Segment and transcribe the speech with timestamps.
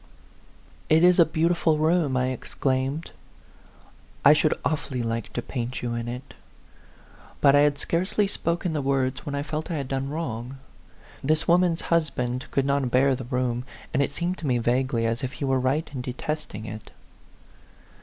[0.89, 3.11] "It is a beautiful room!" I exclaimed.
[4.25, 6.33] "I should awfully like to paint you in it;"
[7.39, 10.57] but I had scarcely spoken the words when I felt I had done wrong.
[11.23, 15.05] This woman's hus band could not bear the room, and it seemed to me vaguely
[15.05, 16.89] as if he were right in detest ing it.